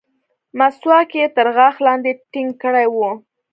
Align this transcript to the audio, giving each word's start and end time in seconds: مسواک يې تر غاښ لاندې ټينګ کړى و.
مسواک 0.57 1.11
يې 1.19 1.25
تر 1.35 1.47
غاښ 1.55 1.75
لاندې 1.87 2.11
ټينګ 2.31 2.51
کړى 2.63 2.85
و. 2.95 2.97